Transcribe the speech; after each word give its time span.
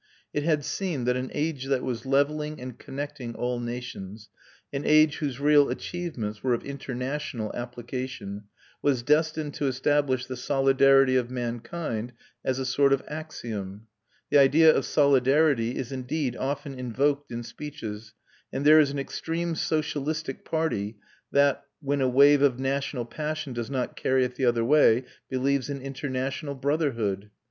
It 0.33 0.41
had 0.41 0.65
seemed 0.65 1.07
that 1.07 1.15
an 1.15 1.29
age 1.31 1.65
that 1.65 1.83
was 1.83 2.07
levelling 2.07 2.59
and 2.59 2.75
connecting 2.79 3.35
all 3.35 3.59
nations, 3.59 4.29
an 4.73 4.83
age 4.83 5.17
whose 5.17 5.39
real 5.39 5.69
achievements 5.69 6.41
were 6.41 6.55
of 6.55 6.65
international 6.65 7.51
application, 7.55 8.45
was 8.81 9.03
destined 9.03 9.53
to 9.53 9.67
establish 9.67 10.25
the 10.25 10.35
solidarity 10.35 11.15
of 11.17 11.29
mankind 11.29 12.13
as 12.43 12.57
a 12.57 12.65
sort 12.65 12.93
of 12.93 13.03
axiom. 13.07 13.85
The 14.31 14.39
idea 14.39 14.73
of 14.75 14.85
solidarity 14.85 15.75
is 15.77 15.91
indeed 15.91 16.35
often 16.35 16.73
invoked 16.73 17.31
in 17.31 17.43
speeches, 17.43 18.15
and 18.51 18.65
there 18.65 18.79
is 18.79 18.89
an 18.89 18.97
extreme 18.97 19.53
socialistic 19.53 20.43
party 20.43 20.97
that 21.31 21.63
when 21.79 22.01
a 22.01 22.09
wave 22.09 22.41
of 22.41 22.57
national 22.59 23.05
passion 23.05 23.53
does 23.53 23.69
not 23.69 23.95
carry 23.95 24.25
it 24.25 24.33
the 24.33 24.45
other 24.45 24.65
way 24.65 25.03
believes 25.29 25.69
in 25.69 25.79
international 25.79 26.55
brotherhood. 26.55 27.29